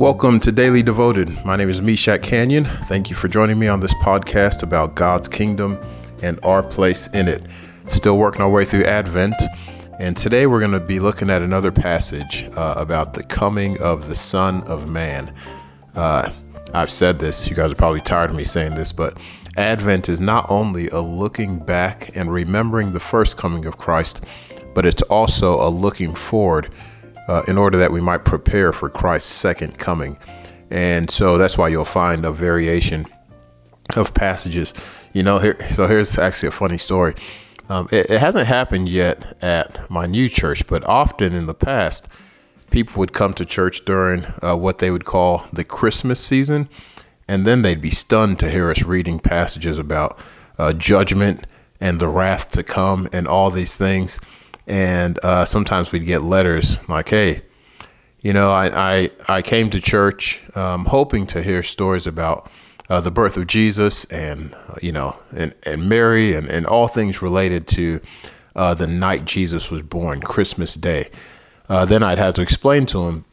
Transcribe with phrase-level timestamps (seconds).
[0.00, 1.44] Welcome to Daily Devoted.
[1.44, 2.66] My name is Meshach Kanyion.
[2.86, 5.78] Thank you for joining me on this podcast about God's kingdom
[6.22, 7.42] and our place in it.
[7.88, 9.34] Still working our way through Advent,
[9.98, 14.08] and today we're going to be looking at another passage uh, about the coming of
[14.08, 15.34] the Son of Man.
[15.94, 16.32] Uh,
[16.72, 19.18] I've said this, you guys are probably tired of me saying this, but
[19.58, 24.24] Advent is not only a looking back and remembering the first coming of Christ,
[24.74, 26.72] but it's also a looking forward
[27.30, 30.18] uh, in order that we might prepare for Christ's second coming.
[30.68, 33.06] And so that's why you'll find a variation
[33.94, 34.74] of passages.
[35.12, 37.14] You know, here, so here's actually a funny story.
[37.68, 42.08] Um, it, it, hasn't happened yet at my new church, but often in the past,
[42.70, 46.68] people would come to church during uh, what they would call the Christmas season,
[47.28, 50.18] and then they'd be stunned to hear us reading passages about
[50.58, 51.46] uh, judgment
[51.80, 54.18] and the wrath to come and all these things
[54.70, 57.42] and uh, sometimes we'd get letters like, "Hey,
[58.20, 62.48] you know, I I, I came to church um, hoping to hear stories about
[62.88, 67.20] uh, the birth of Jesus and you know and and Mary and and all things
[67.20, 68.00] related to
[68.54, 71.10] uh, the night Jesus was born, Christmas Day."
[71.68, 73.24] Uh, then I'd have to explain to him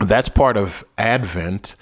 [0.00, 1.76] that's part of Advent,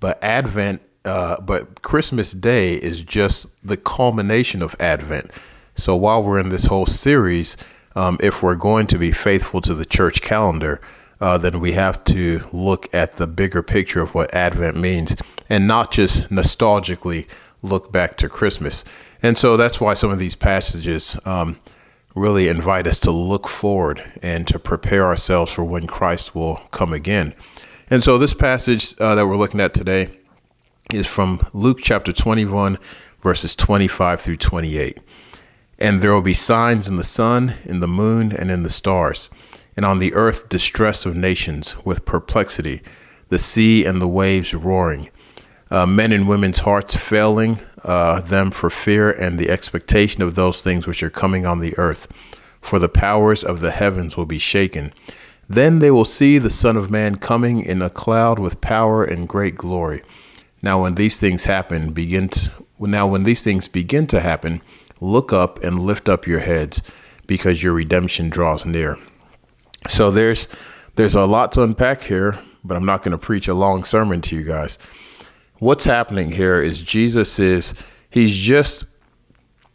[0.00, 0.82] but Advent.
[1.04, 5.30] Uh, but Christmas Day is just the culmination of Advent.
[5.74, 7.56] So while we're in this whole series,
[7.98, 10.80] um, if we're going to be faithful to the church calendar,
[11.20, 15.16] uh, then we have to look at the bigger picture of what Advent means
[15.48, 17.26] and not just nostalgically
[17.60, 18.84] look back to Christmas.
[19.20, 21.58] And so that's why some of these passages um,
[22.14, 26.92] really invite us to look forward and to prepare ourselves for when Christ will come
[26.92, 27.34] again.
[27.90, 30.16] And so this passage uh, that we're looking at today
[30.94, 32.78] is from Luke chapter 21,
[33.22, 34.98] verses 25 through 28.
[35.78, 39.30] And there will be signs in the sun, in the moon, and in the stars,
[39.76, 42.82] and on the earth distress of nations with perplexity,
[43.28, 45.10] the sea and the waves roaring,
[45.70, 50.62] uh, men and women's hearts failing uh, them for fear and the expectation of those
[50.62, 52.08] things which are coming on the earth.
[52.60, 54.92] For the powers of the heavens will be shaken.
[55.48, 59.28] Then they will see the Son of Man coming in a cloud with power and
[59.28, 60.02] great glory.
[60.60, 62.50] Now, when these things happen, begin to,
[62.80, 64.60] now when these things begin to happen,
[65.00, 66.82] look up and lift up your heads
[67.26, 68.98] because your redemption draws near.
[69.86, 70.48] So there's
[70.96, 74.20] there's a lot to unpack here, but I'm not going to preach a long sermon
[74.22, 74.78] to you guys.
[75.58, 77.74] What's happening here is Jesus is
[78.10, 78.86] he's just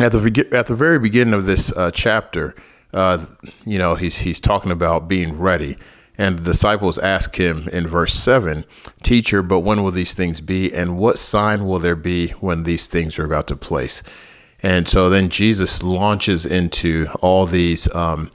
[0.00, 2.54] at the at the very beginning of this uh, chapter.
[2.92, 3.26] Uh,
[3.64, 5.76] you know, he's he's talking about being ready.
[6.16, 8.64] And the disciples ask him in verse 7,
[9.02, 10.72] Teacher, but when will these things be?
[10.72, 14.00] And what sign will there be when these things are about to place?
[14.64, 18.30] And so then Jesus launches into all these um,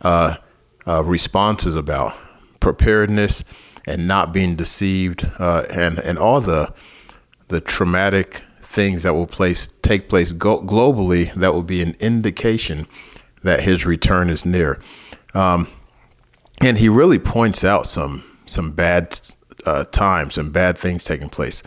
[0.00, 0.38] uh,
[0.86, 2.16] uh, responses about
[2.58, 3.44] preparedness
[3.86, 6.72] and not being deceived, uh, and and all the
[7.48, 12.86] the traumatic things that will place take place go- globally that will be an indication
[13.42, 14.80] that his return is near.
[15.34, 15.68] Um,
[16.62, 19.20] and he really points out some some bad
[19.66, 21.62] uh, times and bad things taking place.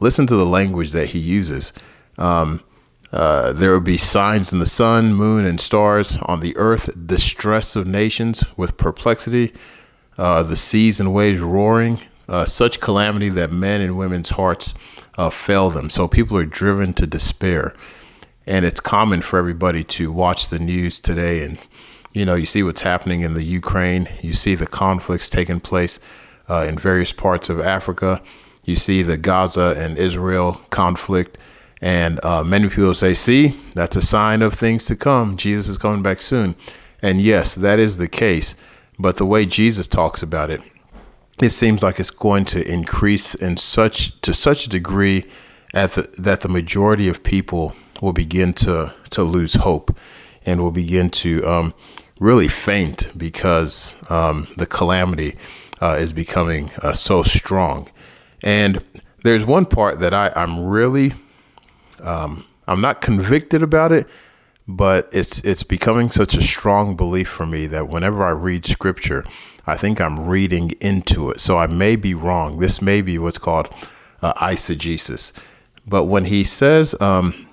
[0.00, 1.72] Listen to the language that he uses.
[2.18, 2.64] Um,
[3.12, 7.74] uh, there will be signs in the sun, moon, and stars on the earth, distress
[7.76, 9.52] of nations with perplexity,
[10.16, 14.74] uh, the seas and waves roaring, uh, such calamity that men and women's hearts
[15.18, 15.90] uh, fail them.
[15.90, 17.74] So people are driven to despair.
[18.46, 21.58] And it's common for everybody to watch the news today and
[22.12, 26.00] you know, you see what's happening in the Ukraine, you see the conflicts taking place
[26.48, 28.20] uh, in various parts of Africa,
[28.64, 31.38] you see the Gaza and Israel conflict.
[31.80, 35.36] And uh, many people say, see, that's a sign of things to come.
[35.36, 36.54] Jesus is coming back soon.
[37.00, 38.54] And yes, that is the case.
[38.98, 40.60] But the way Jesus talks about it,
[41.40, 45.24] it seems like it's going to increase in such to such a degree
[45.72, 49.96] at the, that the majority of people will begin to to lose hope
[50.44, 51.74] and will begin to um,
[52.18, 55.36] really faint because um, the calamity
[55.80, 57.88] uh, is becoming uh, so strong.
[58.42, 58.82] And
[59.24, 61.14] there's one part that I, I'm really
[62.02, 64.06] um, I'm not convicted about it,
[64.66, 69.24] but it's it's becoming such a strong belief for me that whenever I read scripture,
[69.66, 71.40] I think I'm reading into it.
[71.40, 72.58] So I may be wrong.
[72.58, 73.68] This may be what's called
[74.22, 75.32] uh, eisegesis.
[75.86, 77.48] But when he says, um,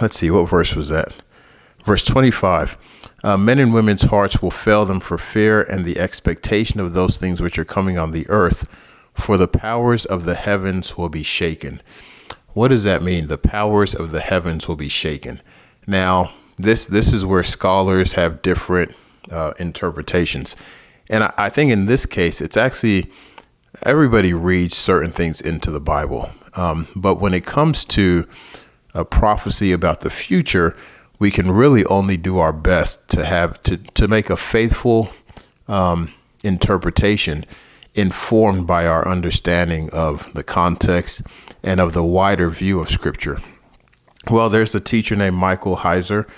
[0.00, 1.12] let's see, what verse was that?
[1.84, 2.76] Verse 25.
[3.22, 7.18] Uh, men and women's hearts will fail them for fear and the expectation of those
[7.18, 8.68] things which are coming on the earth,
[9.14, 11.80] for the powers of the heavens will be shaken.
[12.56, 13.26] What does that mean?
[13.26, 15.42] The powers of the heavens will be shaken.
[15.86, 18.94] Now, this this is where scholars have different
[19.30, 20.56] uh, interpretations,
[21.10, 23.10] and I, I, think in this case, it's actually
[23.82, 26.30] everybody reads certain things into the Bible.
[26.54, 28.26] Um, but when it comes to
[28.94, 30.74] a prophecy about the future,
[31.18, 35.10] we can really only do our best to have to, to make a faithful
[35.68, 37.44] um, interpretation
[37.96, 41.22] informed by our understanding of the context
[41.62, 43.40] and of the wider view of Scripture.
[44.30, 46.28] Well, there's a teacher named Michael Heiser.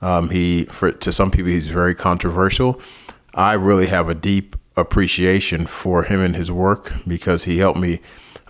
[0.00, 2.80] Um, he, for, to some people, he's very controversial.
[3.34, 8.00] I really have a deep appreciation for him and his work because he helped me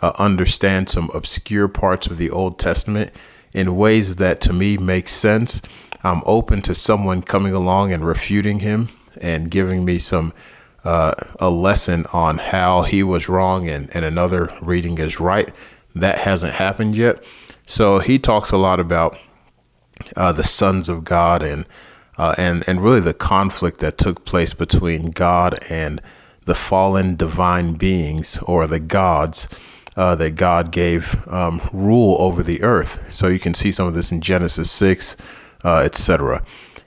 [0.03, 3.11] uh, understand some obscure parts of the Old Testament
[3.53, 5.63] in ways that to me make sense.
[6.03, 8.89] I'm open to someone coming along and refuting him
[9.21, 10.33] and giving me some
[10.85, 15.51] uh, a lesson on how he was wrong and, and another reading is right.
[15.95, 17.23] That hasn't happened yet.
[17.67, 19.19] So he talks a lot about
[20.17, 21.67] uh, the sons of God and
[22.19, 26.03] uh, and and really the conflict that took place between God and
[26.45, 29.49] the fallen divine beings or the gods
[29.97, 33.13] uh, that God gave um, rule over the earth.
[33.13, 35.17] So you can see some of this in Genesis six,
[35.65, 36.43] uh, etc.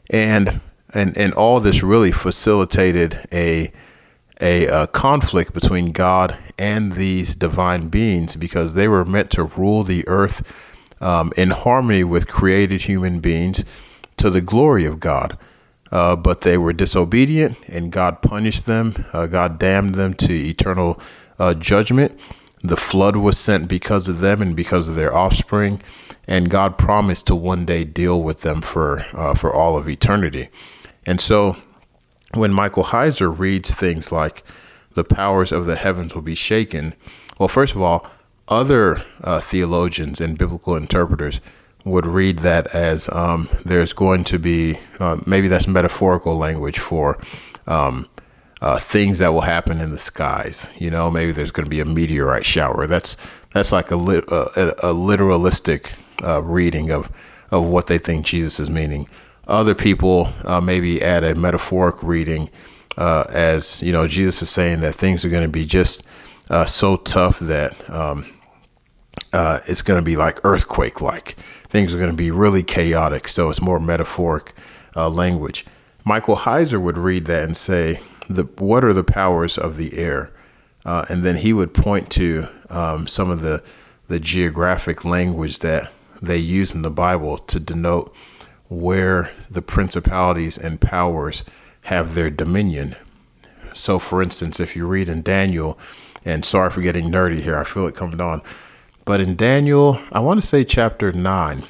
[0.10, 0.62] And
[0.94, 3.72] and and all this really facilitated a,
[4.42, 9.84] a a conflict between God and these divine beings because they were meant to rule
[9.84, 10.44] the earth
[11.02, 13.66] um, in harmony with created human beings
[14.18, 15.38] to the glory of God.
[15.92, 19.06] Uh, but they were disobedient, and God punished them.
[19.14, 21.00] Uh, God damned them to eternal
[21.38, 22.20] uh, judgment.
[22.64, 25.82] The flood was sent because of them and because of their offspring,
[26.26, 30.48] and God promised to one day deal with them for uh, for all of eternity.
[31.06, 31.58] And so,
[32.34, 34.44] when Michael Heiser reads things like
[34.94, 36.94] "the powers of the heavens will be shaken,"
[37.38, 38.08] well, first of all,
[38.48, 41.42] other uh, theologians and biblical interpreters
[41.86, 47.20] would read that as um, there's going to be uh, maybe that's metaphorical language for
[47.68, 48.08] um,
[48.62, 50.72] uh, things that will happen in the skies.
[50.78, 52.88] You know, maybe there's going to be a meteorite shower.
[52.88, 53.18] That's
[53.52, 57.12] that's like a uh, a, a, literalistic uh, reading of
[57.52, 59.08] of what they think Jesus is meaning.
[59.48, 62.50] Other people uh, maybe add a metaphoric reading
[62.98, 66.04] uh, as you know Jesus is saying that things are going to be just
[66.66, 68.32] so tough that um,
[69.34, 71.36] it's going to be like earthquake like
[71.74, 73.28] things are going to be really chaotic.
[73.28, 74.54] So it's more metaphoric
[74.96, 75.66] uh, language.
[76.06, 78.00] Michael Heiser would read that and say,
[78.30, 80.32] the, What are the powers of the air?
[80.86, 83.64] Uh, and then he would point to um, some of the,
[84.08, 85.92] the geographic language that
[86.22, 88.16] they use in the Bible to denote
[88.82, 91.44] where the principalities and powers
[91.84, 92.96] have their dominion.
[93.74, 95.78] So, for instance, if you read in Daniel,
[96.26, 98.42] and sorry for getting nerdy here, I feel it coming on.
[99.06, 101.64] But in Daniel, I want to say chapter 9,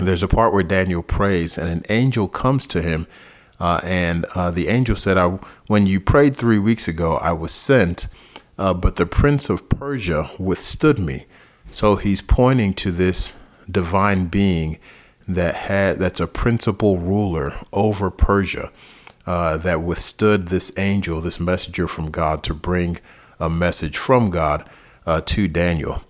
[0.00, 3.06] there's a part where Daniel prays and an angel comes to him.
[3.58, 7.52] Uh, and uh, the angel said, I, When you prayed three weeks ago, I was
[7.52, 8.08] sent,
[8.58, 11.26] uh, but the prince of Persia withstood me.
[11.70, 13.34] So he's pointing to this
[13.70, 14.78] divine being
[15.28, 18.70] that had that's a principal ruler over Persia
[19.26, 22.98] uh, that withstood this angel, this messenger from God, to bring
[23.40, 24.68] a message from God
[25.04, 26.02] uh, to Daniel.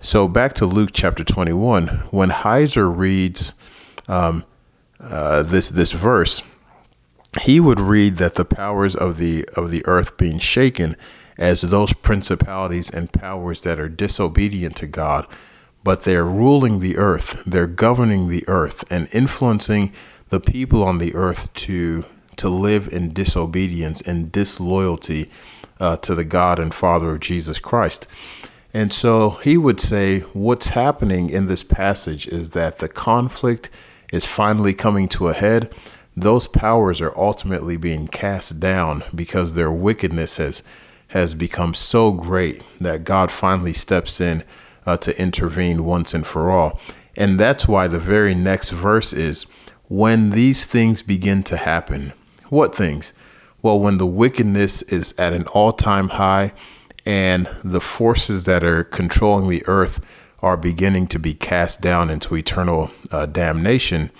[0.00, 3.54] So back to Luke chapter 21, when Heiser reads
[4.08, 4.44] um,
[5.00, 6.42] uh, this this verse,
[7.42, 10.96] he would read that the powers of the of the earth being shaken
[11.38, 15.26] as those principalities and powers that are disobedient to God,
[15.84, 19.92] but they're ruling the earth, they're governing the earth and influencing
[20.30, 22.04] the people on the earth to
[22.36, 25.30] to live in disobedience and disloyalty
[25.78, 28.08] uh, to the God and Father of Jesus Christ.
[28.72, 33.70] And so he would say, what's happening in this passage is that the conflict
[34.12, 35.72] is finally coming to a head.
[36.16, 40.62] Those powers are ultimately being cast down because their wickedness has
[41.08, 44.42] has become so great that God finally steps in
[44.86, 46.80] uh, to intervene once and for all.
[47.16, 49.46] And that's why the very next verse is
[49.88, 52.12] when these things begin to happen.
[52.48, 53.12] What things?
[53.62, 56.52] Well, when the wickedness is at an all time high
[57.06, 60.00] and the forces that are controlling the earth
[60.42, 64.10] are beginning to be cast down into eternal uh, damnation,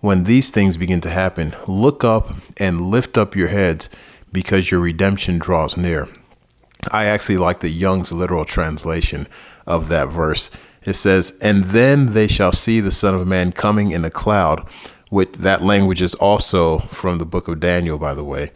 [0.00, 3.88] when these things begin to happen, look up and lift up your heads
[4.32, 6.08] because your redemption draws near.
[6.90, 9.28] I actually like the Young's literal translation
[9.66, 10.50] of that verse.
[10.82, 14.66] It says, And then they shall see the Son of Man coming in a cloud,
[15.10, 18.52] which that language is also from the book of Daniel, by the way,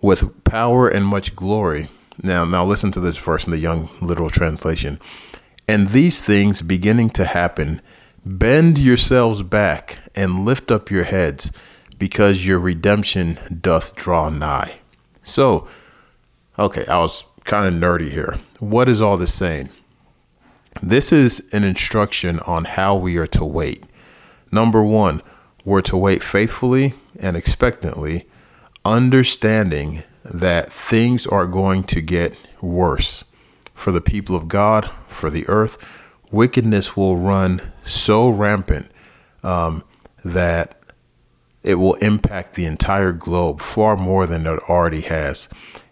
[0.00, 1.88] with power and much glory.
[2.22, 4.98] Now, now listen to this verse in the Young Literal Translation.
[5.68, 7.80] And these things beginning to happen,
[8.24, 11.52] bend yourselves back and lift up your heads,
[11.98, 14.80] because your redemption doth draw nigh.
[15.22, 15.68] So,
[16.58, 18.38] okay, I was kind of nerdy here.
[18.58, 19.68] What is all this saying?
[20.82, 23.84] This is an instruction on how we are to wait.
[24.50, 25.20] Number one,
[25.62, 28.26] we're to wait faithfully and expectantly,
[28.84, 33.24] understanding that things are going to get worse
[33.74, 36.16] for the people of God, for the earth.
[36.30, 38.90] Wickedness will run so rampant
[39.42, 39.84] um,
[40.24, 40.80] that
[41.62, 45.46] it will impact the entire globe far more than it already has.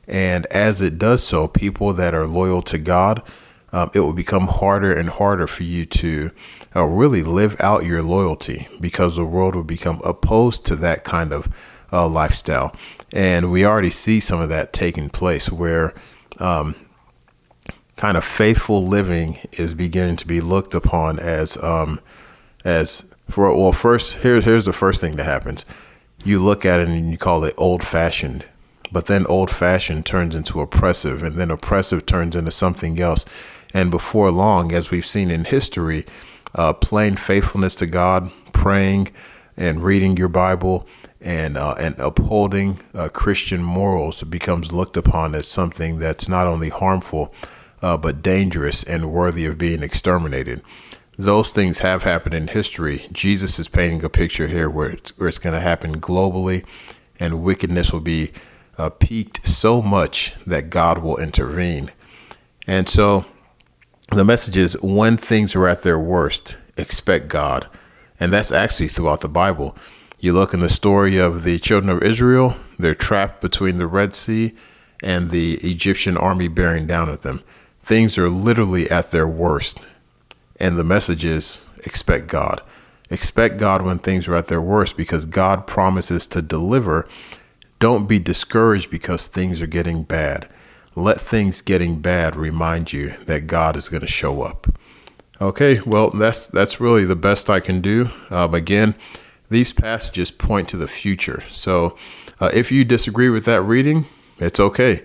[0.06, 3.22] And as it does so, people that are loyal to God,
[3.72, 6.30] um, it will become harder and harder for you to
[6.74, 11.32] uh, really live out your loyalty because the world will become opposed to that kind
[11.32, 11.48] of
[11.92, 12.74] uh, lifestyle.
[13.12, 15.94] And we already see some of that taking place where
[16.38, 16.74] um,
[17.98, 22.00] kind of faithful living is beginning to be looked upon as um,
[22.64, 25.64] as for well first here here's the first thing that happens
[26.24, 28.44] you look at it and you call it old fashioned
[28.92, 33.24] but then old fashioned turns into oppressive and then oppressive turns into something else
[33.74, 36.04] and before long as we've seen in history
[36.54, 39.08] uh, plain faithfulness to God praying
[39.56, 40.86] and reading your Bible
[41.20, 46.68] and uh, and upholding uh, Christian morals becomes looked upon as something that's not only
[46.68, 47.32] harmful
[47.82, 50.62] uh, but dangerous and worthy of being exterminated.
[51.16, 53.06] Those things have happened in history.
[53.10, 56.64] Jesus is painting a picture here where it's, where it's going to happen globally,
[57.18, 58.30] and wickedness will be
[58.76, 61.90] uh, peaked so much that God will intervene.
[62.68, 63.24] And so,
[64.08, 67.68] the message is when things are at their worst, expect God.
[68.20, 69.76] And that's actually throughout the Bible.
[70.18, 74.14] You look in the story of the children of Israel, they're trapped between the Red
[74.14, 74.54] Sea
[75.02, 77.42] and the Egyptian army bearing down at them
[77.88, 79.80] things are literally at their worst.
[80.60, 82.60] And the message is expect God.
[83.08, 87.08] Expect God when things are at their worst because God promises to deliver.
[87.78, 90.50] Don't be discouraged because things are getting bad.
[90.98, 94.66] Let things getting bad remind you that God is going to show up.
[95.40, 98.10] Okay, well that's that's really the best I can do.
[98.30, 98.96] Um, again,
[99.48, 101.44] these passages point to the future.
[101.50, 101.96] So
[102.40, 104.06] uh, if you disagree with that reading,
[104.38, 105.04] it's okay.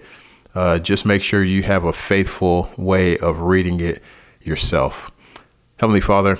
[0.55, 4.01] Uh, just make sure you have a faithful way of reading it
[4.41, 5.11] yourself.
[5.77, 6.39] Heavenly Father,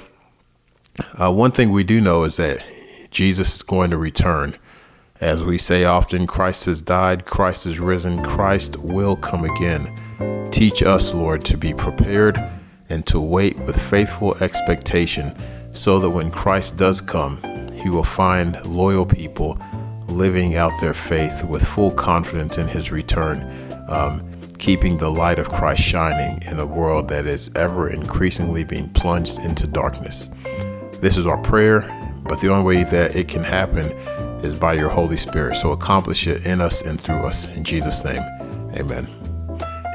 [1.19, 2.65] uh, one thing we do know is that
[3.12, 4.55] Jesus is going to return.
[5.22, 10.50] As we say often, Christ has died, Christ is risen, Christ will come again.
[10.51, 12.41] Teach us, Lord, to be prepared
[12.89, 15.36] and to wait with faithful expectation
[15.72, 17.41] so that when Christ does come,
[17.74, 19.58] he will find loyal people
[20.08, 23.50] living out their faith with full confidence in his return
[23.89, 24.27] um,
[24.58, 29.39] keeping the light of Christ shining in a world that is ever increasingly being plunged
[29.39, 30.29] into darkness.
[31.01, 31.82] This is our prayer,
[32.24, 33.89] but the only way that it can happen
[34.43, 35.55] is by your Holy Spirit.
[35.55, 37.47] So accomplish it in us and through us.
[37.55, 38.21] In Jesus' name,
[38.75, 39.07] amen.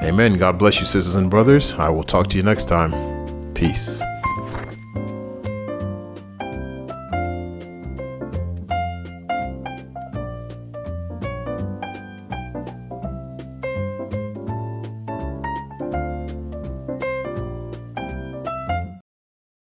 [0.02, 0.36] Amen.
[0.36, 1.74] God bless you, sisters and brothers.
[1.74, 2.92] I will talk to you next time.
[3.54, 4.02] Peace.